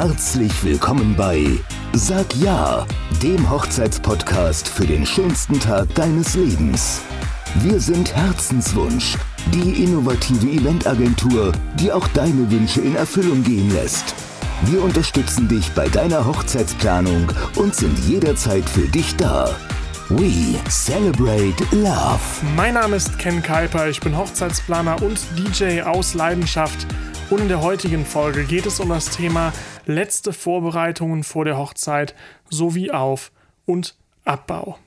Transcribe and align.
Herzlich 0.00 0.52
willkommen 0.62 1.16
bei 1.16 1.44
Sag 1.92 2.32
Ja, 2.36 2.86
dem 3.20 3.50
Hochzeitspodcast 3.50 4.68
für 4.68 4.86
den 4.86 5.04
schönsten 5.04 5.58
Tag 5.58 5.92
deines 5.96 6.36
Lebens. 6.36 7.00
Wir 7.56 7.80
sind 7.80 8.14
Herzenswunsch, 8.14 9.16
die 9.52 9.82
innovative 9.82 10.46
Eventagentur, 10.46 11.50
die 11.80 11.90
auch 11.90 12.06
deine 12.14 12.48
Wünsche 12.48 12.80
in 12.80 12.94
Erfüllung 12.94 13.42
gehen 13.42 13.72
lässt. 13.72 14.14
Wir 14.66 14.84
unterstützen 14.84 15.48
dich 15.48 15.68
bei 15.72 15.88
deiner 15.88 16.24
Hochzeitsplanung 16.24 17.32
und 17.56 17.74
sind 17.74 17.98
jederzeit 18.06 18.70
für 18.70 18.86
dich 18.86 19.16
da. 19.16 19.50
We 20.10 20.60
celebrate 20.70 21.56
love. 21.72 22.20
Mein 22.54 22.74
Name 22.74 22.94
ist 22.94 23.18
Ken 23.18 23.42
Kuiper, 23.42 23.88
ich 23.88 23.98
bin 23.98 24.16
Hochzeitsplaner 24.16 25.02
und 25.02 25.18
DJ 25.36 25.82
aus 25.82 26.14
Leidenschaft. 26.14 26.86
Und 27.30 27.40
in 27.40 27.48
der 27.48 27.60
heutigen 27.60 28.06
Folge 28.06 28.44
geht 28.44 28.64
es 28.64 28.80
um 28.80 28.88
das 28.88 29.10
Thema 29.10 29.52
letzte 29.88 30.32
Vorbereitungen 30.32 31.24
vor 31.24 31.44
der 31.44 31.58
Hochzeit 31.58 32.14
sowie 32.48 32.90
Auf- 32.90 33.32
und 33.66 33.96
Abbau. 34.24 34.78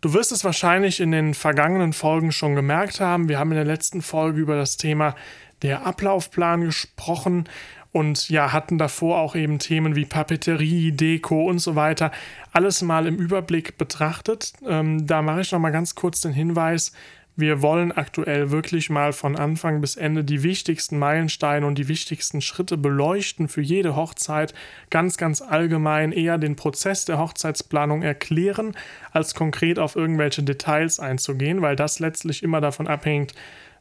Du 0.00 0.14
wirst 0.14 0.32
es 0.32 0.44
wahrscheinlich 0.44 1.00
in 1.00 1.10
den 1.10 1.34
vergangenen 1.34 1.92
Folgen 1.92 2.32
schon 2.32 2.54
gemerkt 2.54 3.00
haben. 3.00 3.28
Wir 3.28 3.38
haben 3.38 3.50
in 3.50 3.56
der 3.56 3.66
letzten 3.66 4.00
Folge 4.00 4.40
über 4.40 4.56
das 4.56 4.78
Thema 4.78 5.14
der 5.60 5.84
Ablaufplan 5.84 6.62
gesprochen 6.62 7.48
und 7.92 8.30
ja, 8.30 8.52
hatten 8.52 8.78
davor 8.78 9.18
auch 9.18 9.34
eben 9.34 9.58
Themen 9.58 9.96
wie 9.96 10.06
Papeterie, 10.06 10.92
Deko 10.92 11.44
und 11.44 11.58
so 11.58 11.74
weiter. 11.74 12.12
Alles 12.52 12.80
mal 12.82 13.06
im 13.06 13.16
Überblick 13.16 13.76
betrachtet. 13.76 14.52
Ähm, 14.66 15.06
da 15.06 15.20
mache 15.22 15.40
ich 15.40 15.52
noch 15.52 15.58
mal 15.58 15.70
ganz 15.70 15.94
kurz 15.96 16.20
den 16.20 16.32
Hinweis. 16.32 16.92
Wir 17.40 17.62
wollen 17.62 17.90
aktuell 17.90 18.50
wirklich 18.50 18.90
mal 18.90 19.14
von 19.14 19.34
Anfang 19.34 19.80
bis 19.80 19.96
Ende 19.96 20.24
die 20.24 20.42
wichtigsten 20.42 20.98
Meilensteine 20.98 21.66
und 21.66 21.76
die 21.76 21.88
wichtigsten 21.88 22.42
Schritte 22.42 22.76
beleuchten 22.76 23.48
für 23.48 23.62
jede 23.62 23.96
Hochzeit. 23.96 24.52
Ganz, 24.90 25.16
ganz 25.16 25.40
allgemein 25.40 26.12
eher 26.12 26.36
den 26.36 26.54
Prozess 26.54 27.06
der 27.06 27.18
Hochzeitsplanung 27.18 28.02
erklären, 28.02 28.76
als 29.12 29.34
konkret 29.34 29.78
auf 29.78 29.96
irgendwelche 29.96 30.42
Details 30.42 31.00
einzugehen, 31.00 31.62
weil 31.62 31.76
das 31.76 31.98
letztlich 31.98 32.42
immer 32.42 32.60
davon 32.60 32.86
abhängt, 32.86 33.32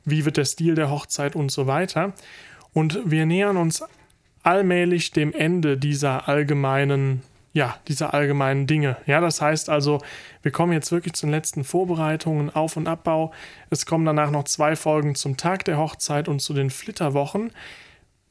wie 0.05 0.23
wird 0.23 0.37
der 0.37 0.45
Stil 0.45 0.75
der 0.75 0.89
Hochzeit 0.89 1.35
und 1.35 1.51
so 1.51 1.67
weiter. 1.67 2.13
Und 2.71 2.99
wir 3.05 3.25
nähern 3.25 3.57
uns 3.57 3.83
allmählich 4.41 5.11
dem 5.11 5.33
Ende 5.33 5.77
dieser 5.77 6.29
allgemeinen, 6.29 7.23
ja, 7.53 7.77
dieser 7.87 8.13
allgemeinen 8.13 8.67
Dinge. 8.67 8.97
Ja, 9.05 9.21
das 9.21 9.41
heißt 9.41 9.69
also, 9.69 9.99
wir 10.41 10.51
kommen 10.51 10.73
jetzt 10.73 10.91
wirklich 10.91 11.13
zu 11.13 11.25
den 11.25 11.31
letzten 11.31 11.63
Vorbereitungen, 11.63 12.49
Auf- 12.49 12.77
und 12.77 12.87
Abbau. 12.87 13.31
Es 13.69 13.85
kommen 13.85 14.05
danach 14.05 14.31
noch 14.31 14.43
zwei 14.43 14.75
Folgen 14.75 15.15
zum 15.15 15.37
Tag 15.37 15.65
der 15.65 15.77
Hochzeit 15.77 16.27
und 16.27 16.41
zu 16.41 16.53
den 16.53 16.69
Flitterwochen 16.69 17.51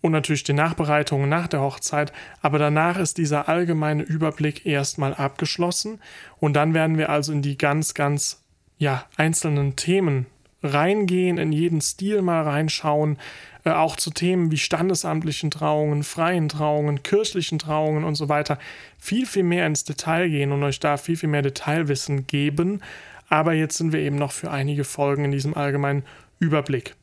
und 0.00 0.12
natürlich 0.12 0.44
die 0.44 0.52
Nachbereitungen 0.52 1.28
nach 1.28 1.48
der 1.48 1.60
Hochzeit, 1.60 2.12
aber 2.40 2.58
danach 2.58 2.98
ist 2.98 3.18
dieser 3.18 3.48
allgemeine 3.48 4.02
Überblick 4.02 4.64
erstmal 4.64 5.14
abgeschlossen 5.14 6.00
und 6.38 6.54
dann 6.54 6.74
werden 6.74 6.98
wir 6.98 7.10
also 7.10 7.32
in 7.32 7.42
die 7.42 7.58
ganz, 7.58 7.94
ganz 7.94 8.44
ja, 8.78 9.06
einzelnen 9.16 9.74
Themen 9.74 10.26
reingehen, 10.62 11.38
in 11.38 11.52
jeden 11.52 11.80
Stil 11.80 12.22
mal 12.22 12.42
reinschauen, 12.42 13.18
äh, 13.64 13.70
auch 13.70 13.96
zu 13.96 14.10
Themen 14.10 14.50
wie 14.50 14.56
standesamtlichen 14.56 15.50
Trauungen, 15.50 16.02
freien 16.02 16.48
Trauungen, 16.48 17.02
kirchlichen 17.02 17.58
Trauungen 17.58 18.04
und 18.04 18.14
so 18.14 18.28
weiter, 18.28 18.58
viel, 18.98 19.26
viel 19.26 19.44
mehr 19.44 19.66
ins 19.66 19.84
Detail 19.84 20.28
gehen 20.28 20.52
und 20.52 20.62
euch 20.62 20.80
da 20.80 20.96
viel, 20.96 21.16
viel 21.16 21.28
mehr 21.28 21.42
Detailwissen 21.42 22.26
geben. 22.26 22.82
Aber 23.28 23.52
jetzt 23.52 23.76
sind 23.76 23.92
wir 23.92 24.00
eben 24.00 24.16
noch 24.16 24.32
für 24.32 24.50
einige 24.50 24.84
Folgen 24.84 25.24
in 25.24 25.32
diesem 25.32 25.54
allgemeinen 25.54 26.04
Überblick. 26.38 26.94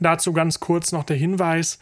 Dazu 0.00 0.32
ganz 0.32 0.60
kurz 0.60 0.92
noch 0.92 1.04
der 1.04 1.16
Hinweis, 1.16 1.78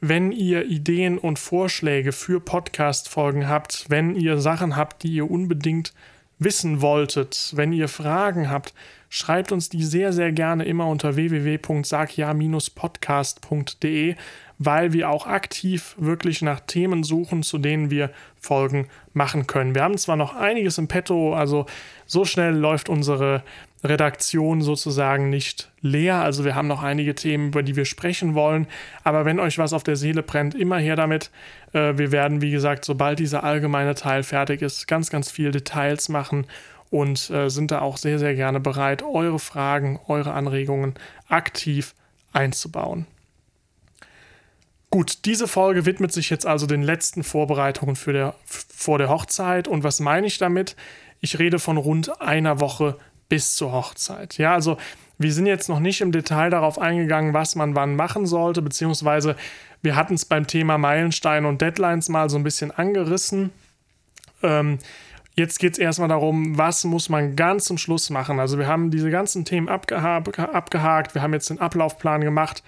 wenn 0.00 0.30
ihr 0.30 0.66
Ideen 0.66 1.18
und 1.18 1.38
Vorschläge 1.38 2.12
für 2.12 2.40
Podcast-Folgen 2.40 3.48
habt, 3.48 3.86
wenn 3.88 4.14
ihr 4.14 4.38
Sachen 4.38 4.76
habt, 4.76 5.02
die 5.02 5.12
ihr 5.12 5.30
unbedingt 5.30 5.92
wissen 6.38 6.82
wolltet, 6.82 7.52
wenn 7.56 7.72
ihr 7.72 7.88
Fragen 7.88 8.50
habt, 8.50 8.74
schreibt 9.16 9.50
uns 9.50 9.70
die 9.70 9.82
sehr, 9.82 10.12
sehr 10.12 10.30
gerne 10.30 10.66
immer 10.66 10.86
unter 10.88 11.16
www.sagja-podcast.de, 11.16 14.14
weil 14.58 14.92
wir 14.92 15.08
auch 15.08 15.26
aktiv 15.26 15.96
wirklich 15.98 16.42
nach 16.42 16.60
Themen 16.60 17.02
suchen, 17.02 17.42
zu 17.42 17.56
denen 17.56 17.90
wir 17.90 18.10
Folgen 18.38 18.88
machen 19.14 19.46
können. 19.46 19.74
Wir 19.74 19.84
haben 19.84 19.96
zwar 19.96 20.16
noch 20.16 20.36
einiges 20.36 20.76
im 20.76 20.86
Petto, 20.86 21.34
also 21.34 21.64
so 22.04 22.26
schnell 22.26 22.54
läuft 22.54 22.90
unsere 22.90 23.42
Redaktion 23.82 24.60
sozusagen 24.60 25.30
nicht 25.30 25.72
leer. 25.80 26.16
Also 26.16 26.44
wir 26.44 26.54
haben 26.54 26.68
noch 26.68 26.82
einige 26.82 27.14
Themen, 27.14 27.46
über 27.48 27.62
die 27.62 27.74
wir 27.74 27.86
sprechen 27.86 28.34
wollen. 28.34 28.66
Aber 29.02 29.24
wenn 29.24 29.40
euch 29.40 29.56
was 29.56 29.72
auf 29.72 29.82
der 29.82 29.96
Seele 29.96 30.22
brennt, 30.22 30.54
immer 30.54 30.76
her 30.76 30.96
damit. 30.96 31.30
Äh, 31.72 31.96
wir 31.96 32.12
werden, 32.12 32.42
wie 32.42 32.50
gesagt, 32.50 32.84
sobald 32.84 33.18
dieser 33.18 33.44
allgemeine 33.44 33.94
Teil 33.94 34.24
fertig 34.24 34.60
ist, 34.60 34.86
ganz, 34.86 35.08
ganz 35.08 35.30
viel 35.30 35.52
Details 35.52 36.10
machen 36.10 36.46
und 36.90 37.30
äh, 37.30 37.48
sind 37.48 37.70
da 37.70 37.80
auch 37.80 37.96
sehr, 37.96 38.18
sehr 38.18 38.34
gerne 38.34 38.60
bereit, 38.60 39.02
eure 39.02 39.38
Fragen, 39.38 40.00
eure 40.06 40.32
Anregungen 40.32 40.94
aktiv 41.28 41.94
einzubauen. 42.32 43.06
Gut, 44.90 45.24
diese 45.24 45.48
Folge 45.48 45.84
widmet 45.84 46.12
sich 46.12 46.30
jetzt 46.30 46.46
also 46.46 46.66
den 46.66 46.82
letzten 46.82 47.24
Vorbereitungen 47.24 47.96
für 47.96 48.12
der, 48.12 48.34
vor 48.44 48.98
der 48.98 49.08
Hochzeit. 49.08 49.66
Und 49.68 49.82
was 49.82 50.00
meine 50.00 50.26
ich 50.26 50.38
damit? 50.38 50.76
Ich 51.20 51.38
rede 51.38 51.58
von 51.58 51.76
rund 51.76 52.20
einer 52.20 52.60
Woche 52.60 52.96
bis 53.28 53.56
zur 53.56 53.72
Hochzeit. 53.72 54.38
Ja, 54.38 54.54
also 54.54 54.78
wir 55.18 55.32
sind 55.32 55.46
jetzt 55.46 55.68
noch 55.68 55.80
nicht 55.80 56.00
im 56.00 56.12
Detail 56.12 56.50
darauf 56.50 56.78
eingegangen, 56.78 57.34
was 57.34 57.56
man 57.56 57.74
wann 57.74 57.96
machen 57.96 58.26
sollte, 58.26 58.62
beziehungsweise 58.62 59.34
wir 59.82 59.96
hatten 59.96 60.14
es 60.14 60.24
beim 60.24 60.46
Thema 60.46 60.78
Meilensteine 60.78 61.48
und 61.48 61.60
Deadlines 61.60 62.08
mal 62.08 62.30
so 62.30 62.36
ein 62.36 62.44
bisschen 62.44 62.70
angerissen. 62.70 63.50
Ähm, 64.42 64.78
jetzt 65.36 65.58
geht 65.58 65.74
es 65.74 65.78
erstmal 65.78 66.08
darum, 66.08 66.58
was 66.58 66.84
muss 66.84 67.08
man 67.08 67.36
ganz 67.36 67.66
zum 67.66 67.78
Schluss 67.78 68.10
machen. 68.10 68.40
Also 68.40 68.58
wir 68.58 68.66
haben 68.66 68.90
diese 68.90 69.10
ganzen 69.10 69.44
Themen 69.44 69.68
abgeha 69.68 70.16
abgehakt, 70.16 71.14
wir 71.14 71.22
haben 71.22 71.32
jetzt 71.32 71.50
den 71.50 71.60
Ablaufplan 71.60 72.22
gemacht 72.22 72.62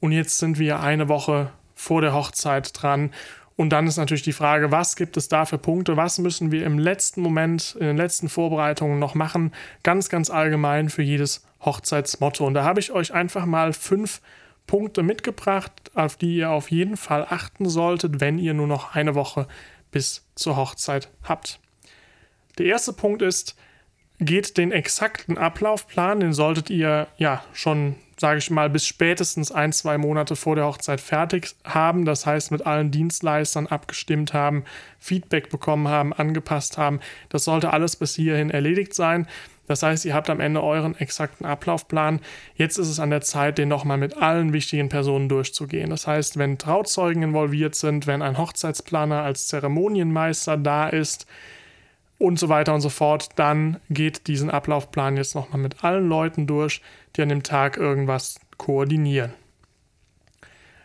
und 0.00 0.12
jetzt 0.12 0.38
sind 0.38 0.58
wir 0.58 0.80
eine 0.80 1.08
Woche 1.08 1.50
vor 1.74 2.00
der 2.00 2.14
Hochzeit 2.14 2.70
dran 2.80 3.10
und 3.56 3.70
dann 3.70 3.86
ist 3.86 3.96
natürlich 3.96 4.22
die 4.22 4.32
Frage, 4.32 4.70
was 4.70 4.96
gibt 4.96 5.16
es 5.16 5.28
da 5.28 5.44
für 5.44 5.58
Punkte? 5.58 5.96
Was 5.96 6.18
müssen 6.18 6.50
wir 6.50 6.64
im 6.64 6.78
letzten 6.78 7.20
Moment, 7.20 7.76
in 7.78 7.86
den 7.86 7.96
letzten 7.96 8.28
Vorbereitungen 8.28 8.98
noch 8.98 9.14
machen? 9.14 9.52
Ganz, 9.82 10.08
ganz 10.08 10.30
allgemein 10.30 10.88
für 10.88 11.02
jedes 11.02 11.44
Hochzeitsmotto. 11.60 12.46
Und 12.46 12.54
da 12.54 12.64
habe 12.64 12.80
ich 12.80 12.92
euch 12.92 13.12
einfach 13.12 13.46
mal 13.46 13.72
fünf 13.72 14.20
Punkte 14.66 15.02
mitgebracht, 15.02 15.72
auf 15.94 16.16
die 16.16 16.36
ihr 16.36 16.50
auf 16.50 16.70
jeden 16.70 16.96
Fall 16.96 17.26
achten 17.28 17.68
solltet, 17.68 18.20
wenn 18.20 18.38
ihr 18.38 18.54
nur 18.54 18.66
noch 18.66 18.94
eine 18.94 19.14
Woche 19.14 19.46
bis 19.90 20.26
zur 20.34 20.56
Hochzeit 20.56 21.10
habt. 21.22 21.60
Der 22.58 22.66
erste 22.66 22.92
Punkt 22.92 23.22
ist, 23.22 23.56
geht 24.18 24.56
den 24.56 24.72
exakten 24.72 25.38
Ablaufplan, 25.38 26.20
den 26.20 26.32
solltet 26.32 26.70
ihr 26.70 27.08
ja 27.16 27.44
schon 27.52 27.96
sage 28.22 28.38
ich 28.38 28.50
mal, 28.50 28.70
bis 28.70 28.86
spätestens 28.86 29.50
ein, 29.50 29.72
zwei 29.72 29.98
Monate 29.98 30.36
vor 30.36 30.54
der 30.54 30.66
Hochzeit 30.66 31.00
fertig 31.00 31.56
haben. 31.64 32.04
Das 32.04 32.24
heißt, 32.24 32.52
mit 32.52 32.64
allen 32.64 32.92
Dienstleistern 32.92 33.66
abgestimmt 33.66 34.32
haben, 34.32 34.62
Feedback 35.00 35.50
bekommen 35.50 35.88
haben, 35.88 36.12
angepasst 36.12 36.78
haben. 36.78 37.00
Das 37.30 37.44
sollte 37.44 37.72
alles 37.72 37.96
bis 37.96 38.14
hierhin 38.14 38.50
erledigt 38.50 38.94
sein. 38.94 39.26
Das 39.66 39.82
heißt, 39.82 40.04
ihr 40.04 40.14
habt 40.14 40.30
am 40.30 40.38
Ende 40.38 40.62
euren 40.62 40.96
exakten 40.96 41.44
Ablaufplan. 41.44 42.20
Jetzt 42.54 42.78
ist 42.78 42.88
es 42.88 43.00
an 43.00 43.10
der 43.10 43.22
Zeit, 43.22 43.58
den 43.58 43.68
nochmal 43.68 43.98
mit 43.98 44.16
allen 44.16 44.52
wichtigen 44.52 44.88
Personen 44.88 45.28
durchzugehen. 45.28 45.90
Das 45.90 46.06
heißt, 46.06 46.38
wenn 46.38 46.58
Trauzeugen 46.58 47.24
involviert 47.24 47.74
sind, 47.74 48.06
wenn 48.06 48.22
ein 48.22 48.38
Hochzeitsplaner 48.38 49.24
als 49.24 49.48
Zeremonienmeister 49.48 50.56
da 50.56 50.88
ist, 50.88 51.26
und 52.22 52.38
so 52.38 52.48
weiter 52.48 52.72
und 52.74 52.80
so 52.80 52.88
fort, 52.88 53.30
dann 53.36 53.80
geht 53.90 54.28
diesen 54.28 54.50
Ablaufplan 54.50 55.16
jetzt 55.16 55.34
nochmal 55.34 55.60
mit 55.60 55.82
allen 55.82 56.08
Leuten 56.08 56.46
durch, 56.46 56.80
die 57.16 57.22
an 57.22 57.28
dem 57.28 57.42
Tag 57.42 57.76
irgendwas 57.76 58.40
koordinieren. 58.56 59.34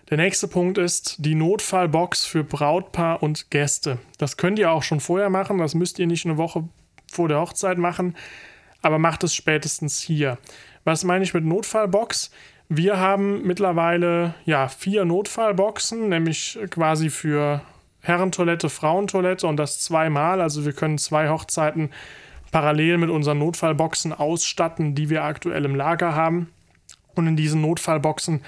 Der 0.10 0.18
nächste 0.18 0.48
Punkt 0.48 0.78
ist 0.78 1.18
die 1.20 1.36
Notfallbox 1.36 2.26
für 2.26 2.44
Brautpaar 2.44 3.22
und 3.22 3.52
Gäste. 3.52 4.00
Das 4.18 4.38
könnt 4.38 4.58
ihr 4.58 4.72
auch 4.72 4.84
schon 4.84 5.00
vorher 5.00 5.30
machen, 5.30 5.60
das 5.60 5.76
müsst 5.76 6.00
ihr 6.00 6.08
nicht 6.08 6.26
eine 6.26 6.38
Woche 6.38 6.68
vor 7.12 7.28
der 7.28 7.40
Hochzeit 7.40 7.78
machen, 7.78 8.16
aber 8.82 9.00
macht 9.00 9.24
es 9.24 9.36
spätestens 9.36 10.02
hier. 10.02 10.38
Was 10.86 11.04
meine 11.04 11.24
ich 11.24 11.34
mit 11.34 11.46
Notfallbox? 11.46 12.32
Wir 12.70 13.00
haben 13.00 13.46
mittlerweile 13.46 14.34
ja 14.46 14.70
vier 14.70 15.06
Notfallboxen, 15.06 16.10
nämlich 16.10 16.58
quasi 16.70 17.10
für 17.10 17.62
Herrentoilette, 18.08 18.70
Frauentoilette 18.70 19.48
und 19.48 19.58
das 19.58 19.80
zweimal. 19.80 20.42
Also 20.42 20.66
wir 20.66 20.74
können 20.74 20.98
zwei 20.98 21.30
Hochzeiten 21.30 21.90
parallel 22.52 22.98
mit 22.98 23.10
unseren 23.10 23.40
Notfallboxen 23.40 24.14
ausstatten, 24.14 24.96
die 24.96 25.10
wir 25.10 25.24
aktuell 25.24 25.66
im 25.66 25.76
Lager 25.76 26.16
haben. 26.16 26.50
Und 27.16 27.28
in 27.28 27.36
diesen 27.36 27.62
Notfallboxen 27.62 28.42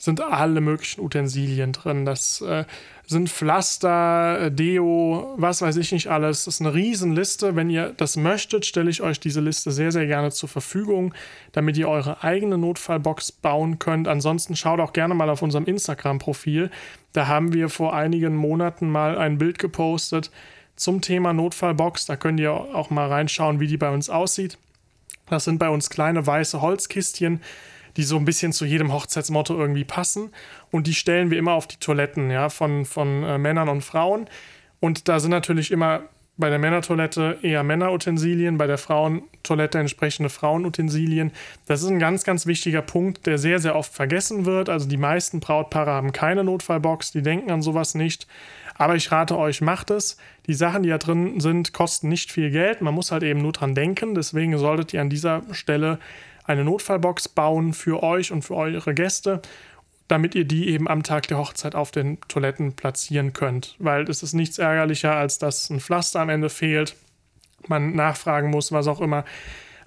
sind 0.00 0.22
alle 0.22 0.62
möglichen 0.62 1.02
Utensilien 1.02 1.72
drin. 1.72 2.06
Das 2.06 2.40
äh, 2.40 2.64
sind 3.06 3.28
Pflaster, 3.28 4.46
äh, 4.46 4.50
Deo, 4.50 5.34
was 5.36 5.60
weiß 5.60 5.76
ich 5.76 5.92
nicht 5.92 6.08
alles. 6.08 6.44
Das 6.44 6.54
ist 6.54 6.60
eine 6.62 6.72
Riesenliste. 6.72 7.54
Wenn 7.54 7.68
ihr 7.68 7.92
das 7.94 8.16
möchtet, 8.16 8.64
stelle 8.64 8.88
ich 8.88 9.02
euch 9.02 9.20
diese 9.20 9.42
Liste 9.42 9.70
sehr, 9.70 9.92
sehr 9.92 10.06
gerne 10.06 10.30
zur 10.30 10.48
Verfügung, 10.48 11.12
damit 11.52 11.76
ihr 11.76 11.86
eure 11.86 12.24
eigene 12.24 12.56
Notfallbox 12.56 13.30
bauen 13.32 13.78
könnt. 13.78 14.08
Ansonsten 14.08 14.56
schaut 14.56 14.80
auch 14.80 14.94
gerne 14.94 15.14
mal 15.14 15.28
auf 15.28 15.42
unserem 15.42 15.66
Instagram-Profil. 15.66 16.70
Da 17.12 17.26
haben 17.26 17.52
wir 17.52 17.68
vor 17.68 17.94
einigen 17.94 18.34
Monaten 18.34 18.88
mal 18.88 19.18
ein 19.18 19.36
Bild 19.36 19.58
gepostet 19.58 20.30
zum 20.76 21.02
Thema 21.02 21.34
Notfallbox. 21.34 22.06
Da 22.06 22.16
könnt 22.16 22.40
ihr 22.40 22.52
auch 22.52 22.88
mal 22.88 23.08
reinschauen, 23.08 23.60
wie 23.60 23.66
die 23.66 23.76
bei 23.76 23.90
uns 23.90 24.08
aussieht. 24.08 24.56
Das 25.28 25.44
sind 25.44 25.58
bei 25.58 25.68
uns 25.68 25.90
kleine 25.90 26.26
weiße 26.26 26.62
Holzkistchen 26.62 27.42
die 27.96 28.02
so 28.02 28.16
ein 28.16 28.24
bisschen 28.24 28.52
zu 28.52 28.64
jedem 28.64 28.92
Hochzeitsmotto 28.92 29.56
irgendwie 29.56 29.84
passen. 29.84 30.30
Und 30.70 30.86
die 30.86 30.94
stellen 30.94 31.30
wir 31.30 31.38
immer 31.38 31.52
auf 31.52 31.66
die 31.66 31.76
Toiletten, 31.76 32.30
ja, 32.30 32.48
von, 32.48 32.84
von 32.84 33.22
äh, 33.22 33.38
Männern 33.38 33.68
und 33.68 33.82
Frauen. 33.82 34.26
Und 34.80 35.08
da 35.08 35.20
sind 35.20 35.30
natürlich 35.30 35.70
immer 35.70 36.02
bei 36.40 36.48
der 36.48 36.58
Männertoilette 36.58 37.38
eher 37.42 37.62
Männerutensilien, 37.62 38.56
bei 38.58 38.66
der 38.66 38.78
Frauentoilette 38.78 39.78
entsprechende 39.78 40.30
Frauenutensilien. 40.30 41.32
Das 41.66 41.82
ist 41.82 41.88
ein 41.88 41.98
ganz, 41.98 42.24
ganz 42.24 42.46
wichtiger 42.46 42.82
Punkt, 42.82 43.26
der 43.26 43.38
sehr, 43.38 43.58
sehr 43.60 43.76
oft 43.76 43.92
vergessen 43.92 44.46
wird. 44.46 44.68
Also 44.68 44.88
die 44.88 44.96
meisten 44.96 45.38
Brautpaare 45.38 45.90
haben 45.90 46.12
keine 46.12 46.42
Notfallbox, 46.42 47.12
die 47.12 47.22
denken 47.22 47.50
an 47.50 47.62
sowas 47.62 47.94
nicht. 47.94 48.26
Aber 48.74 48.96
ich 48.96 49.12
rate 49.12 49.36
euch, 49.36 49.60
macht 49.60 49.90
es. 49.90 50.16
Die 50.46 50.54
Sachen, 50.54 50.82
die 50.82 50.88
da 50.88 50.96
drin 50.96 51.38
sind, 51.40 51.74
kosten 51.74 52.08
nicht 52.08 52.32
viel 52.32 52.50
Geld. 52.50 52.80
Man 52.80 52.94
muss 52.94 53.12
halt 53.12 53.22
eben 53.22 53.42
nur 53.42 53.52
dran 53.52 53.74
denken. 53.74 54.14
Deswegen 54.14 54.56
solltet 54.56 54.94
ihr 54.94 55.02
an 55.02 55.10
dieser 55.10 55.42
Stelle 55.52 55.98
eine 56.50 56.64
Notfallbox 56.64 57.28
bauen 57.28 57.72
für 57.72 58.02
euch 58.02 58.32
und 58.32 58.42
für 58.42 58.56
eure 58.56 58.92
Gäste, 58.94 59.40
damit 60.08 60.34
ihr 60.34 60.44
die 60.44 60.68
eben 60.68 60.88
am 60.88 61.02
Tag 61.04 61.28
der 61.28 61.38
Hochzeit 61.38 61.74
auf 61.74 61.92
den 61.92 62.20
Toiletten 62.22 62.74
platzieren 62.74 63.32
könnt. 63.32 63.76
Weil 63.78 64.10
es 64.10 64.22
ist 64.22 64.32
nichts 64.32 64.58
ärgerlicher, 64.58 65.14
als 65.14 65.38
dass 65.38 65.70
ein 65.70 65.80
Pflaster 65.80 66.20
am 66.20 66.28
Ende 66.28 66.50
fehlt, 66.50 66.96
man 67.68 67.94
nachfragen 67.94 68.50
muss, 68.50 68.72
was 68.72 68.88
auch 68.88 69.00
immer. 69.00 69.24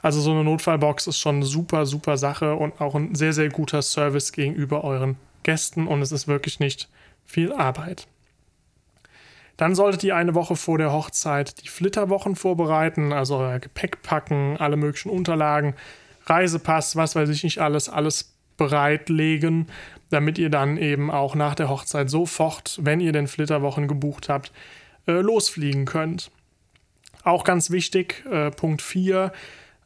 Also 0.01 0.21
so 0.21 0.31
eine 0.31 0.43
Notfallbox 0.43 1.07
ist 1.07 1.19
schon 1.19 1.37
eine 1.37 1.45
super, 1.45 1.85
super 1.85 2.17
Sache 2.17 2.55
und 2.55 2.79
auch 2.79 2.95
ein 2.95 3.15
sehr, 3.15 3.33
sehr 3.33 3.49
guter 3.49 3.81
Service 3.81 4.31
gegenüber 4.31 4.83
euren 4.83 5.17
Gästen 5.43 5.87
und 5.87 6.01
es 6.01 6.11
ist 6.11 6.27
wirklich 6.27 6.59
nicht 6.59 6.89
viel 7.25 7.51
Arbeit. 7.51 8.07
Dann 9.57 9.75
solltet 9.75 10.03
ihr 10.03 10.15
eine 10.15 10.33
Woche 10.35 10.55
vor 10.55 10.77
der 10.77 10.91
Hochzeit 10.91 11.63
die 11.63 11.67
Flitterwochen 11.67 12.35
vorbereiten, 12.35 13.13
also 13.13 13.37
euer 13.37 13.59
Gepäck 13.59 14.01
packen, 14.01 14.57
alle 14.57 14.77
möglichen 14.77 15.09
Unterlagen, 15.09 15.75
Reisepass, 16.25 16.95
was 16.95 17.15
weiß 17.15 17.29
ich 17.29 17.43
nicht 17.43 17.59
alles, 17.59 17.89
alles 17.89 18.33
bereitlegen, 18.57 19.67
damit 20.09 20.37
ihr 20.37 20.49
dann 20.49 20.77
eben 20.77 21.11
auch 21.11 21.35
nach 21.35 21.55
der 21.55 21.69
Hochzeit 21.69 22.09
sofort, 22.09 22.79
wenn 22.81 22.99
ihr 22.99 23.11
den 23.11 23.27
Flitterwochen 23.27 23.87
gebucht 23.87 24.29
habt, 24.29 24.51
äh, 25.07 25.13
losfliegen 25.13 25.85
könnt. 25.85 26.31
Auch 27.23 27.43
ganz 27.43 27.71
wichtig, 27.71 28.23
äh, 28.29 28.51
Punkt 28.51 28.81
4, 28.81 29.31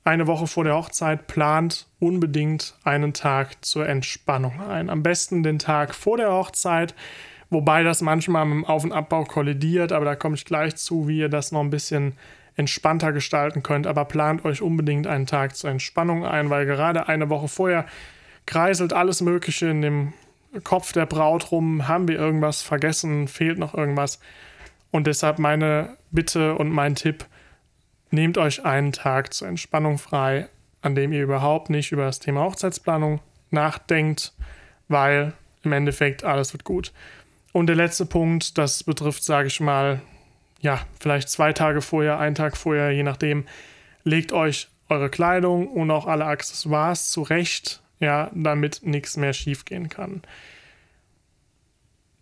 eine 0.03 0.25
Woche 0.27 0.47
vor 0.47 0.63
der 0.63 0.75
Hochzeit 0.75 1.27
plant 1.27 1.85
unbedingt 1.99 2.75
einen 2.83 3.13
Tag 3.13 3.63
zur 3.65 3.87
Entspannung 3.87 4.61
ein. 4.61 4.89
Am 4.89 5.03
besten 5.03 5.43
den 5.43 5.59
Tag 5.59 5.93
vor 5.93 6.17
der 6.17 6.31
Hochzeit, 6.31 6.95
wobei 7.49 7.83
das 7.83 8.01
manchmal 8.01 8.45
mit 8.45 8.55
dem 8.55 8.65
Auf- 8.65 8.85
und 8.85 8.93
Abbau 8.93 9.25
kollidiert, 9.25 9.91
aber 9.91 10.05
da 10.05 10.15
komme 10.15 10.35
ich 10.35 10.45
gleich 10.45 10.77
zu, 10.77 11.07
wie 11.07 11.19
ihr 11.19 11.29
das 11.29 11.51
noch 11.51 11.59
ein 11.59 11.69
bisschen 11.69 12.13
entspannter 12.57 13.13
gestalten 13.13 13.63
könnt. 13.63 13.87
Aber 13.87 14.05
plant 14.05 14.43
euch 14.43 14.61
unbedingt 14.61 15.07
einen 15.07 15.25
Tag 15.25 15.55
zur 15.55 15.69
Entspannung 15.69 16.25
ein, 16.25 16.49
weil 16.49 16.65
gerade 16.65 17.07
eine 17.07 17.29
Woche 17.29 17.47
vorher 17.47 17.85
kreiselt 18.45 18.91
alles 18.91 19.21
Mögliche 19.21 19.67
in 19.67 19.81
dem 19.81 20.13
Kopf 20.63 20.91
der 20.91 21.05
Braut 21.05 21.51
rum. 21.51 21.87
Haben 21.87 22.07
wir 22.07 22.17
irgendwas 22.17 22.61
vergessen? 22.61 23.27
Fehlt 23.27 23.59
noch 23.59 23.73
irgendwas? 23.73 24.19
Und 24.91 25.07
deshalb 25.07 25.39
meine 25.39 25.97
Bitte 26.11 26.55
und 26.55 26.71
mein 26.71 26.95
Tipp: 26.95 27.25
Nehmt 28.09 28.37
euch 28.37 28.65
einen 28.65 28.91
Tag 28.91 29.33
zur 29.33 29.47
Entspannung 29.47 29.97
frei, 29.97 30.49
an 30.81 30.95
dem 30.95 31.13
ihr 31.13 31.23
überhaupt 31.23 31.69
nicht 31.69 31.91
über 31.91 32.05
das 32.05 32.19
Thema 32.19 32.41
Hochzeitsplanung 32.41 33.21
nachdenkt, 33.51 34.33
weil 34.87 35.33
im 35.63 35.73
Endeffekt 35.73 36.23
alles 36.23 36.53
wird 36.53 36.63
gut. 36.63 36.93
Und 37.53 37.67
der 37.67 37.75
letzte 37.75 38.05
Punkt, 38.05 38.57
das 38.57 38.83
betrifft, 38.83 39.23
sage 39.23 39.47
ich 39.47 39.59
mal, 39.59 40.01
ja, 40.61 40.79
vielleicht 40.99 41.29
zwei 41.29 41.53
Tage 41.53 41.81
vorher, 41.81 42.19
einen 42.19 42.35
Tag 42.35 42.57
vorher, 42.57 42.91
je 42.91 43.03
nachdem, 43.03 43.45
legt 44.03 44.31
euch 44.31 44.69
eure 44.89 45.09
Kleidung 45.09 45.67
und 45.67 45.91
auch 45.91 46.07
alle 46.07 46.25
Accessoires 46.25 47.09
zurecht, 47.09 47.81
ja, 47.99 48.31
damit 48.33 48.81
nichts 48.83 49.17
mehr 49.17 49.33
schiefgehen 49.33 49.89
kann. 49.89 50.21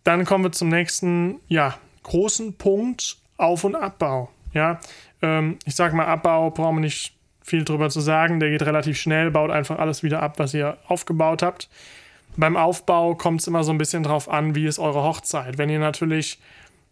Dann 0.03 0.25
kommen 0.25 0.43
wir 0.43 0.51
zum 0.51 0.69
nächsten, 0.69 1.39
ja, 1.47 1.77
großen 2.03 2.57
Punkt, 2.57 3.17
Auf- 3.37 3.63
und 3.63 3.75
Abbau. 3.75 4.29
Ja, 4.53 4.79
ähm, 5.21 5.57
ich 5.65 5.75
sage 5.75 5.95
mal, 5.95 6.05
Abbau 6.05 6.51
brauchen 6.51 6.77
wir 6.77 6.81
nicht 6.81 7.13
viel 7.41 7.63
drüber 7.63 7.89
zu 7.89 7.99
sagen, 7.99 8.39
der 8.39 8.49
geht 8.49 8.63
relativ 8.63 8.97
schnell, 8.97 9.31
baut 9.31 9.51
einfach 9.51 9.77
alles 9.77 10.01
wieder 10.03 10.21
ab, 10.21 10.39
was 10.39 10.53
ihr 10.53 10.77
aufgebaut 10.87 11.43
habt. 11.43 11.69
Beim 12.37 12.57
Aufbau 12.57 13.15
kommt 13.15 13.41
es 13.41 13.47
immer 13.47 13.63
so 13.63 13.71
ein 13.71 13.77
bisschen 13.77 14.03
drauf 14.03 14.29
an, 14.29 14.55
wie 14.55 14.65
ist 14.65 14.79
eure 14.79 15.03
Hochzeit. 15.03 15.57
Wenn 15.57 15.69
ihr 15.69 15.79
natürlich 15.79 16.39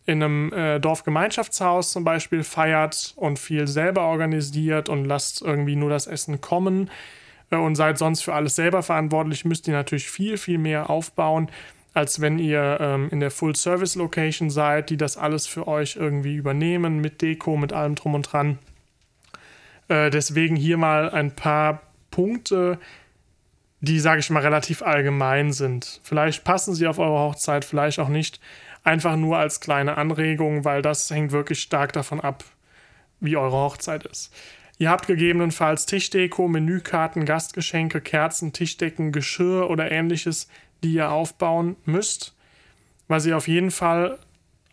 in 0.05 0.21
einem 0.21 0.51
äh, 0.51 0.79
Dorfgemeinschaftshaus 0.79 1.91
zum 1.91 2.03
Beispiel 2.03 2.43
feiert 2.43 3.13
und 3.15 3.39
viel 3.39 3.67
selber 3.67 4.01
organisiert 4.01 4.89
und 4.89 5.05
lasst 5.05 5.41
irgendwie 5.41 5.75
nur 5.75 5.89
das 5.89 6.07
Essen 6.07 6.41
kommen 6.41 6.89
äh, 7.51 7.55
und 7.55 7.75
seid 7.75 7.97
sonst 7.97 8.21
für 8.21 8.33
alles 8.33 8.55
selber 8.55 8.83
verantwortlich, 8.83 9.45
müsst 9.45 9.67
ihr 9.67 9.73
natürlich 9.73 10.09
viel, 10.09 10.37
viel 10.37 10.57
mehr 10.57 10.89
aufbauen, 10.89 11.49
als 11.93 12.19
wenn 12.19 12.39
ihr 12.39 12.77
ähm, 12.81 13.09
in 13.11 13.19
der 13.19 13.31
Full-Service-Location 13.31 14.49
seid, 14.49 14.89
die 14.89 14.97
das 14.97 15.15
alles 15.15 15.47
für 15.47 15.67
euch 15.67 15.95
irgendwie 15.95 16.35
übernehmen, 16.35 16.99
mit 16.99 17.21
Deko, 17.21 17.55
mit 17.55 17.71
allem 17.71 17.95
drum 17.95 18.15
und 18.15 18.23
dran. 18.23 18.57
Äh, 19.87 20.09
deswegen 20.09 20.55
hier 20.55 20.77
mal 20.77 21.11
ein 21.11 21.35
paar 21.35 21.81
Punkte, 22.09 22.79
die, 23.79 23.99
sage 23.99 24.19
ich 24.19 24.29
mal, 24.29 24.41
relativ 24.41 24.81
allgemein 24.81 25.51
sind. 25.51 25.99
Vielleicht 26.03 26.43
passen 26.43 26.73
sie 26.73 26.87
auf 26.87 26.99
eure 26.99 27.19
Hochzeit, 27.19 27.63
vielleicht 27.65 27.99
auch 27.99 28.09
nicht. 28.09 28.39
Einfach 28.83 29.15
nur 29.15 29.37
als 29.37 29.59
kleine 29.59 29.97
Anregung, 29.97 30.65
weil 30.65 30.81
das 30.81 31.09
hängt 31.09 31.31
wirklich 31.31 31.61
stark 31.61 31.93
davon 31.93 32.19
ab, 32.19 32.43
wie 33.19 33.37
eure 33.37 33.55
Hochzeit 33.55 34.05
ist. 34.05 34.33
Ihr 34.77 34.89
habt 34.89 35.07
gegebenenfalls 35.07 35.85
Tischdeko, 35.85 36.47
Menükarten, 36.47 37.25
Gastgeschenke, 37.25 38.01
Kerzen, 38.01 38.51
Tischdecken, 38.51 39.11
Geschirr 39.11 39.69
oder 39.69 39.91
ähnliches, 39.91 40.49
die 40.83 40.93
ihr 40.95 41.11
aufbauen 41.11 41.77
müsst. 41.85 42.35
Was 43.07 43.25
ihr 43.25 43.37
auf 43.37 43.47
jeden 43.47 43.71
Fall 43.71 44.19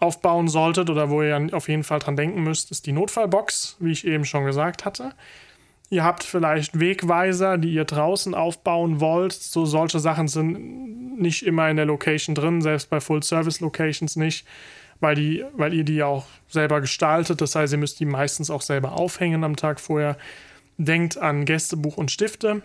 aufbauen 0.01 0.49
solltet 0.49 0.91
oder 0.91 1.11
wo 1.11 1.23
ihr 1.23 1.49
auf 1.53 1.69
jeden 1.69 1.85
Fall 1.85 1.99
dran 1.99 2.17
denken 2.17 2.43
müsst, 2.43 2.71
ist 2.71 2.87
die 2.87 2.93
Notfallbox, 2.93 3.77
wie 3.79 3.93
ich 3.93 4.07
eben 4.07 4.25
schon 4.25 4.45
gesagt 4.45 4.85
hatte. 4.85 5.13
Ihr 5.93 6.05
habt 6.05 6.23
vielleicht 6.23 6.79
Wegweiser, 6.79 7.59
die 7.59 7.75
ihr 7.75 7.85
draußen 7.85 8.33
aufbauen 8.33 9.01
wollt. 9.01 9.33
So 9.33 9.67
solche 9.67 9.99
Sachen 9.99 10.29
sind 10.29 11.19
nicht 11.21 11.45
immer 11.45 11.69
in 11.69 11.77
der 11.77 11.85
Location 11.85 12.37
drin, 12.37 12.63
selbst 12.63 12.89
bei 12.91 13.01
Full-Service-Locations 13.01 14.15
nicht, 14.15 14.47
weil, 15.01 15.17
die, 15.17 15.45
weil 15.53 15.75
ihr 15.75 15.83
die 15.83 16.05
auch 16.05 16.27
selber 16.49 16.81
gestaltet. 16.81 17.41
Das 17.41 17.57
heißt, 17.57 17.73
ihr 17.73 17.79
müsst 17.79 17.99
die 17.99 18.05
meistens 18.05 18.51
auch 18.51 18.63
selber 18.63 18.93
aufhängen 18.93 19.43
am 19.43 19.57
Tag 19.57 19.81
vorher. 19.81 20.17
Denkt 20.79 21.19
an 21.19 21.45
Gästebuch 21.45 21.97
und 21.97 22.13
Stifte. 22.13 22.63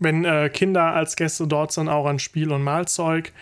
Wenn 0.00 0.24
äh, 0.24 0.50
Kinder 0.52 0.94
als 0.94 1.14
Gäste 1.14 1.46
dort 1.46 1.70
sind, 1.70 1.88
auch 1.88 2.06
an 2.06 2.18
Spiel 2.18 2.50
und 2.50 2.62
Malzeug. 2.62 3.32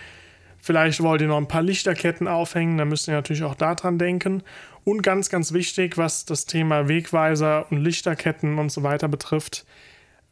Vielleicht 0.61 1.02
wollt 1.02 1.23
ihr 1.23 1.29
noch 1.29 1.38
ein 1.38 1.49
paar 1.49 1.62
Lichterketten 1.62 2.29
aufhängen, 2.29 2.79
dann 2.79 2.88
müsst 2.88 3.09
ihr 3.09 3.14
natürlich 3.14 3.43
auch 3.45 3.55
daran 3.55 3.99
denken. 3.99 4.43
Und 4.85 5.02
ganz, 5.02 5.29
ganz 5.29 5.52
wichtig, 5.52 5.99
was 5.99 6.25
das 6.25 6.47
Thema 6.47 6.88
Wegweiser 6.88 7.67
und 7.71 7.79
Lichterketten 7.79 8.59
und 8.59 8.71
so 8.71 8.83
weiter 8.83 9.09
betrifft, 9.09 9.64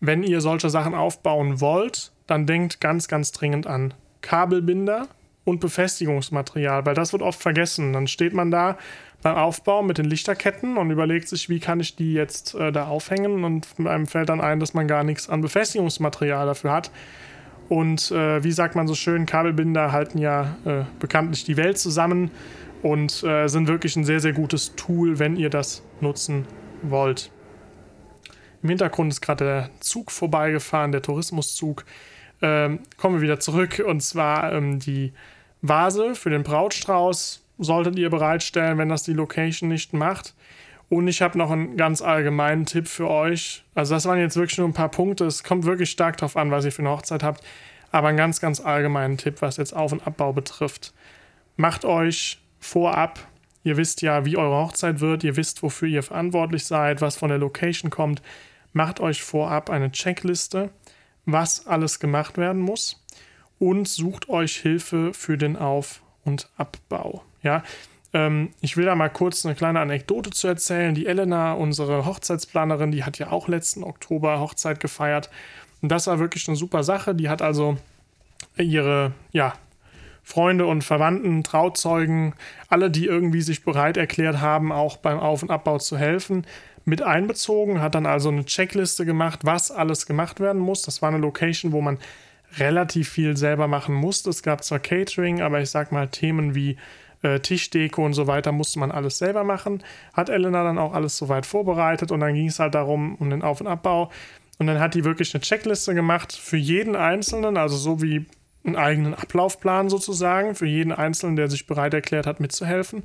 wenn 0.00 0.22
ihr 0.22 0.40
solche 0.40 0.70
Sachen 0.70 0.94
aufbauen 0.94 1.60
wollt, 1.60 2.12
dann 2.26 2.46
denkt 2.46 2.80
ganz, 2.80 3.08
ganz 3.08 3.32
dringend 3.32 3.66
an 3.66 3.94
Kabelbinder 4.20 5.08
und 5.44 5.60
Befestigungsmaterial, 5.60 6.86
weil 6.86 6.94
das 6.94 7.12
wird 7.12 7.22
oft 7.22 7.40
vergessen. 7.40 7.92
Dann 7.92 8.06
steht 8.06 8.34
man 8.34 8.50
da 8.50 8.78
beim 9.22 9.36
Aufbau 9.36 9.82
mit 9.82 9.98
den 9.98 10.04
Lichterketten 10.04 10.76
und 10.76 10.90
überlegt 10.90 11.28
sich, 11.28 11.48
wie 11.48 11.58
kann 11.58 11.80
ich 11.80 11.96
die 11.96 12.12
jetzt 12.12 12.54
äh, 12.54 12.70
da 12.70 12.86
aufhängen 12.86 13.44
und 13.44 13.66
einem 13.84 14.06
fällt 14.06 14.28
dann 14.28 14.40
ein, 14.40 14.60
dass 14.60 14.74
man 14.74 14.86
gar 14.86 15.02
nichts 15.02 15.28
an 15.28 15.40
Befestigungsmaterial 15.40 16.46
dafür 16.46 16.72
hat. 16.72 16.90
Und 17.68 18.10
äh, 18.10 18.42
wie 18.42 18.52
sagt 18.52 18.74
man 18.76 18.86
so 18.86 18.94
schön, 18.94 19.26
Kabelbinder 19.26 19.92
halten 19.92 20.18
ja 20.18 20.56
äh, 20.64 20.84
bekanntlich 20.98 21.44
die 21.44 21.56
Welt 21.56 21.78
zusammen 21.78 22.30
und 22.82 23.22
äh, 23.22 23.48
sind 23.48 23.68
wirklich 23.68 23.96
ein 23.96 24.04
sehr, 24.04 24.20
sehr 24.20 24.32
gutes 24.32 24.74
Tool, 24.74 25.18
wenn 25.18 25.36
ihr 25.36 25.50
das 25.50 25.82
nutzen 26.00 26.46
wollt. 26.82 27.30
Im 28.62 28.70
Hintergrund 28.70 29.12
ist 29.12 29.20
gerade 29.20 29.44
der 29.44 29.70
Zug 29.80 30.10
vorbeigefahren, 30.10 30.92
der 30.92 31.02
Tourismuszug. 31.02 31.84
Ähm, 32.40 32.80
kommen 32.96 33.16
wir 33.16 33.22
wieder 33.22 33.40
zurück 33.40 33.82
und 33.84 34.00
zwar 34.00 34.52
ähm, 34.52 34.78
die 34.78 35.12
Vase 35.60 36.14
für 36.14 36.30
den 36.30 36.44
Brautstrauß 36.44 37.42
solltet 37.58 37.98
ihr 37.98 38.10
bereitstellen, 38.10 38.78
wenn 38.78 38.88
das 38.88 39.02
die 39.02 39.12
Location 39.12 39.68
nicht 39.68 39.92
macht. 39.92 40.34
Und 40.88 41.06
ich 41.06 41.20
habe 41.20 41.36
noch 41.36 41.50
einen 41.50 41.76
ganz 41.76 42.00
allgemeinen 42.00 42.64
Tipp 42.64 42.88
für 42.88 43.08
euch. 43.10 43.64
Also 43.74 43.94
das 43.94 44.06
waren 44.06 44.18
jetzt 44.18 44.36
wirklich 44.36 44.58
nur 44.58 44.68
ein 44.68 44.72
paar 44.72 44.90
Punkte. 44.90 45.26
Es 45.26 45.44
kommt 45.44 45.64
wirklich 45.64 45.90
stark 45.90 46.16
darauf 46.16 46.36
an, 46.36 46.50
was 46.50 46.64
ihr 46.64 46.72
für 46.72 46.82
eine 46.82 46.90
Hochzeit 46.90 47.22
habt. 47.22 47.44
Aber 47.90 48.08
einen 48.08 48.16
ganz, 48.16 48.40
ganz 48.40 48.60
allgemeinen 48.60 49.18
Tipp, 49.18 49.40
was 49.40 49.58
jetzt 49.58 49.74
Auf- 49.74 49.92
und 49.92 50.06
Abbau 50.06 50.32
betrifft. 50.32 50.94
Macht 51.56 51.84
euch 51.84 52.40
vorab, 52.58 53.18
ihr 53.64 53.76
wisst 53.76 54.02
ja, 54.02 54.24
wie 54.24 54.36
eure 54.36 54.56
Hochzeit 54.56 55.00
wird, 55.00 55.24
ihr 55.24 55.36
wisst, 55.36 55.62
wofür 55.62 55.88
ihr 55.88 56.02
verantwortlich 56.02 56.64
seid, 56.64 57.00
was 57.00 57.16
von 57.16 57.28
der 57.28 57.38
Location 57.38 57.90
kommt. 57.90 58.22
Macht 58.72 59.00
euch 59.00 59.22
vorab 59.22 59.70
eine 59.70 59.90
Checkliste, 59.90 60.70
was 61.24 61.66
alles 61.66 62.00
gemacht 62.00 62.38
werden 62.38 62.62
muss 62.62 63.04
und 63.58 63.88
sucht 63.88 64.28
euch 64.28 64.56
Hilfe 64.56 65.12
für 65.14 65.36
den 65.36 65.56
Auf- 65.56 66.02
und 66.24 66.50
Abbau. 66.56 67.22
Ja, 67.42 67.62
ähm, 68.12 68.50
ich 68.60 68.76
will 68.76 68.86
da 68.86 68.94
mal 68.94 69.10
kurz 69.10 69.44
eine 69.44 69.54
kleine 69.54 69.80
Anekdote 69.80 70.30
zu 70.30 70.48
erzählen. 70.48 70.94
Die 70.94 71.06
Elena, 71.06 71.52
unsere 71.52 72.06
Hochzeitsplanerin, 72.06 72.90
die 72.90 73.04
hat 73.04 73.18
ja 73.18 73.30
auch 73.30 73.48
letzten 73.48 73.84
Oktober 73.84 74.40
Hochzeit 74.40 74.80
gefeiert. 74.80 75.30
Und 75.82 75.90
das 75.90 76.06
war 76.06 76.18
wirklich 76.18 76.48
eine 76.48 76.56
super 76.56 76.82
Sache. 76.82 77.14
Die 77.14 77.28
hat 77.28 77.42
also 77.42 77.76
ihre, 78.56 79.12
ja, 79.32 79.54
Freunde 80.22 80.66
und 80.66 80.84
Verwandten, 80.84 81.42
Trauzeugen, 81.42 82.34
alle, 82.68 82.90
die 82.90 83.06
irgendwie 83.06 83.40
sich 83.40 83.64
bereit 83.64 83.96
erklärt 83.96 84.40
haben, 84.42 84.72
auch 84.72 84.98
beim 84.98 85.18
Auf- 85.18 85.42
und 85.42 85.50
Abbau 85.50 85.78
zu 85.78 85.96
helfen, 85.96 86.46
mit 86.84 87.00
einbezogen, 87.00 87.80
hat 87.80 87.94
dann 87.94 88.04
also 88.04 88.28
eine 88.28 88.44
Checkliste 88.44 89.06
gemacht, 89.06 89.40
was 89.44 89.70
alles 89.70 90.04
gemacht 90.04 90.38
werden 90.38 90.60
muss. 90.60 90.82
Das 90.82 91.00
war 91.00 91.08
eine 91.08 91.18
Location, 91.18 91.72
wo 91.72 91.80
man 91.80 91.98
relativ 92.58 93.08
viel 93.08 93.36
selber 93.38 93.68
machen 93.68 93.94
musste. 93.94 94.28
Es 94.28 94.42
gab 94.42 94.64
zwar 94.64 94.80
Catering, 94.80 95.40
aber 95.40 95.60
ich 95.60 95.70
sag 95.70 95.92
mal 95.92 96.08
Themen 96.08 96.54
wie 96.54 96.76
äh, 97.22 97.40
Tischdeko 97.40 98.04
und 98.04 98.14
so 98.14 98.26
weiter 98.26 98.52
musste 98.52 98.78
man 98.78 98.90
alles 98.90 99.18
selber 99.18 99.44
machen. 99.44 99.82
Hat 100.12 100.28
Elena 100.28 100.64
dann 100.64 100.78
auch 100.78 100.92
alles 100.92 101.16
soweit 101.16 101.46
vorbereitet 101.46 102.12
und 102.12 102.20
dann 102.20 102.34
ging 102.34 102.48
es 102.48 102.58
halt 102.58 102.74
darum, 102.74 103.16
um 103.16 103.30
den 103.30 103.42
Auf- 103.42 103.60
und 103.60 103.66
Abbau. 103.66 104.10
Und 104.58 104.66
dann 104.66 104.80
hat 104.80 104.94
die 104.94 105.04
wirklich 105.04 105.34
eine 105.34 105.42
Checkliste 105.42 105.94
gemacht 105.94 106.32
für 106.32 106.56
jeden 106.56 106.96
Einzelnen, 106.96 107.56
also 107.56 107.76
so 107.76 108.02
wie 108.02 108.26
einen 108.64 108.76
eigenen 108.76 109.14
Ablaufplan 109.14 109.88
sozusagen, 109.88 110.54
für 110.54 110.66
jeden 110.66 110.92
Einzelnen, 110.92 111.36
der 111.36 111.48
sich 111.48 111.66
bereit 111.66 111.94
erklärt 111.94 112.26
hat, 112.26 112.40
mitzuhelfen. 112.40 113.04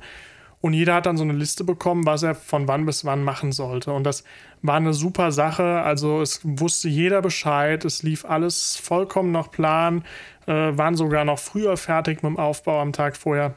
Und 0.60 0.72
jeder 0.72 0.94
hat 0.94 1.04
dann 1.06 1.18
so 1.18 1.24
eine 1.24 1.34
Liste 1.34 1.62
bekommen, 1.62 2.06
was 2.06 2.22
er 2.22 2.34
von 2.34 2.66
wann 2.66 2.86
bis 2.86 3.04
wann 3.04 3.22
machen 3.22 3.52
sollte. 3.52 3.92
Und 3.92 4.04
das 4.04 4.24
war 4.62 4.76
eine 4.76 4.94
super 4.94 5.30
Sache. 5.30 5.82
Also 5.82 6.22
es 6.22 6.40
wusste 6.42 6.88
jeder 6.88 7.20
Bescheid. 7.20 7.84
Es 7.84 8.02
lief 8.02 8.24
alles 8.24 8.78
vollkommen 8.78 9.30
nach 9.30 9.50
Plan. 9.50 10.04
Äh, 10.46 10.52
waren 10.76 10.96
sogar 10.96 11.26
noch 11.26 11.38
früher 11.38 11.76
fertig 11.76 12.22
mit 12.22 12.30
dem 12.30 12.38
Aufbau 12.38 12.80
am 12.80 12.94
Tag 12.94 13.18
vorher. 13.18 13.56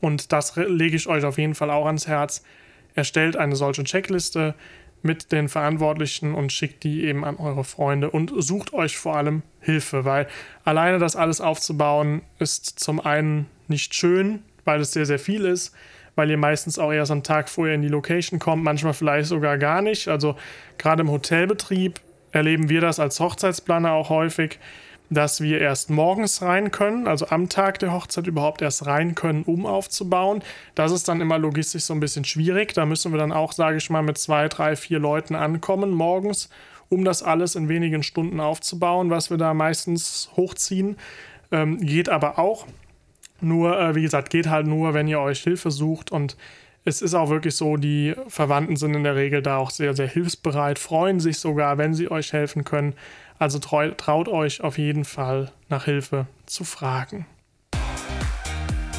Und 0.00 0.32
das 0.32 0.56
lege 0.56 0.96
ich 0.96 1.06
euch 1.06 1.24
auf 1.24 1.38
jeden 1.38 1.54
Fall 1.54 1.70
auch 1.70 1.86
ans 1.86 2.06
Herz. 2.06 2.42
Erstellt 2.94 3.36
eine 3.36 3.56
solche 3.56 3.84
Checkliste 3.84 4.54
mit 5.02 5.32
den 5.32 5.48
Verantwortlichen 5.48 6.34
und 6.34 6.52
schickt 6.52 6.84
die 6.84 7.04
eben 7.04 7.24
an 7.24 7.36
eure 7.36 7.64
Freunde 7.64 8.10
und 8.10 8.32
sucht 8.36 8.72
euch 8.72 8.98
vor 8.98 9.16
allem 9.16 9.42
Hilfe, 9.60 10.04
weil 10.04 10.26
alleine 10.64 10.98
das 10.98 11.16
alles 11.16 11.40
aufzubauen 11.40 12.22
ist 12.38 12.78
zum 12.80 13.00
einen 13.00 13.46
nicht 13.68 13.94
schön, 13.94 14.42
weil 14.64 14.80
es 14.80 14.92
sehr, 14.92 15.06
sehr 15.06 15.18
viel 15.18 15.44
ist, 15.44 15.74
weil 16.16 16.30
ihr 16.30 16.36
meistens 16.36 16.78
auch 16.78 16.92
erst 16.92 17.12
am 17.12 17.22
Tag 17.22 17.48
vorher 17.48 17.74
in 17.74 17.82
die 17.82 17.88
Location 17.88 18.38
kommt, 18.38 18.62
manchmal 18.62 18.92
vielleicht 18.92 19.28
sogar 19.28 19.56
gar 19.56 19.80
nicht. 19.80 20.08
Also 20.08 20.36
gerade 20.76 21.02
im 21.02 21.10
Hotelbetrieb 21.10 22.00
erleben 22.32 22.68
wir 22.68 22.80
das 22.80 23.00
als 23.00 23.20
Hochzeitsplaner 23.20 23.92
auch 23.92 24.10
häufig, 24.10 24.58
dass 25.10 25.40
wir 25.40 25.60
erst 25.60 25.90
morgens 25.90 26.40
rein 26.40 26.70
können, 26.70 27.08
also 27.08 27.26
am 27.28 27.48
Tag 27.48 27.80
der 27.80 27.92
Hochzeit 27.92 28.28
überhaupt 28.28 28.62
erst 28.62 28.86
rein 28.86 29.16
können, 29.16 29.42
um 29.42 29.66
aufzubauen. 29.66 30.42
Das 30.76 30.92
ist 30.92 31.08
dann 31.08 31.20
immer 31.20 31.36
logistisch 31.36 31.82
so 31.82 31.94
ein 31.94 32.00
bisschen 32.00 32.24
schwierig. 32.24 32.72
Da 32.74 32.86
müssen 32.86 33.12
wir 33.12 33.18
dann 33.18 33.32
auch, 33.32 33.52
sage 33.52 33.76
ich 33.76 33.90
mal, 33.90 34.02
mit 34.02 34.18
zwei, 34.18 34.48
drei, 34.48 34.76
vier 34.76 35.00
Leuten 35.00 35.34
ankommen 35.34 35.90
morgens, 35.90 36.48
um 36.88 37.04
das 37.04 37.24
alles 37.24 37.56
in 37.56 37.68
wenigen 37.68 38.04
Stunden 38.04 38.38
aufzubauen, 38.38 39.10
was 39.10 39.30
wir 39.30 39.36
da 39.36 39.52
meistens 39.52 40.30
hochziehen. 40.36 40.96
Ähm, 41.50 41.80
geht 41.80 42.08
aber 42.08 42.38
auch. 42.38 42.66
Nur, 43.40 43.78
äh, 43.80 43.94
wie 43.96 44.02
gesagt, 44.02 44.30
geht 44.30 44.48
halt 44.48 44.66
nur, 44.66 44.94
wenn 44.94 45.08
ihr 45.08 45.20
euch 45.20 45.40
Hilfe 45.40 45.72
sucht 45.72 46.12
und 46.12 46.36
es 46.84 47.02
ist 47.02 47.14
auch 47.14 47.30
wirklich 47.30 47.56
so, 47.56 47.76
die 47.76 48.14
Verwandten 48.28 48.76
sind 48.76 48.94
in 48.94 49.04
der 49.04 49.14
Regel 49.14 49.42
da 49.42 49.58
auch 49.58 49.70
sehr, 49.70 49.94
sehr 49.94 50.08
hilfsbereit, 50.08 50.78
freuen 50.78 51.20
sich 51.20 51.38
sogar, 51.38 51.78
wenn 51.78 51.94
sie 51.94 52.10
euch 52.10 52.32
helfen 52.32 52.64
können. 52.64 52.94
Also 53.40 53.58
trau 53.58 53.88
traut 53.92 54.28
euch 54.28 54.60
auf 54.60 54.76
jeden 54.76 55.06
Fall 55.06 55.50
nach 55.70 55.86
Hilfe 55.86 56.26
zu 56.44 56.62
fragen. 56.62 57.24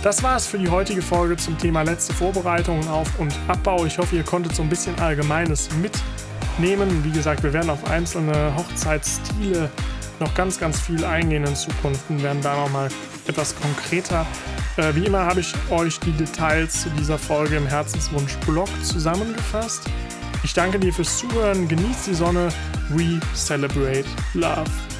Das 0.01 0.23
war 0.23 0.35
es 0.35 0.47
für 0.47 0.57
die 0.57 0.67
heutige 0.67 1.03
Folge 1.03 1.37
zum 1.37 1.59
Thema 1.59 1.83
letzte 1.83 2.11
Vorbereitungen 2.11 2.87
auf 2.87 3.19
und 3.19 3.31
Abbau. 3.47 3.85
Ich 3.85 3.99
hoffe, 3.99 4.15
ihr 4.15 4.23
konntet 4.23 4.55
so 4.55 4.63
ein 4.63 4.69
bisschen 4.69 4.99
Allgemeines 4.99 5.69
mitnehmen. 5.75 7.03
Wie 7.03 7.11
gesagt, 7.11 7.43
wir 7.43 7.53
werden 7.53 7.69
auf 7.69 7.87
einzelne 7.87 8.55
Hochzeitsstile 8.55 9.69
noch 10.19 10.33
ganz, 10.33 10.59
ganz 10.59 10.79
viel 10.79 11.05
eingehen 11.05 11.45
in 11.45 11.55
Zukunft 11.55 12.09
und 12.09 12.23
werden 12.23 12.41
da 12.41 12.55
nochmal 12.55 12.89
etwas 13.27 13.55
konkreter. 13.55 14.25
Äh, 14.77 14.95
wie 14.95 15.05
immer 15.05 15.23
habe 15.23 15.41
ich 15.41 15.53
euch 15.69 15.99
die 15.99 16.13
Details 16.13 16.81
zu 16.81 16.89
dieser 16.89 17.19
Folge 17.19 17.57
im 17.57 17.67
Herzenswunsch-Blog 17.67 18.69
zusammengefasst. 18.83 19.83
Ich 20.43 20.55
danke 20.55 20.79
dir 20.79 20.91
fürs 20.91 21.19
Zuhören, 21.19 21.67
genießt 21.67 22.07
die 22.07 22.15
Sonne, 22.15 22.49
we 22.93 23.19
celebrate 23.33 24.05
love. 24.35 24.90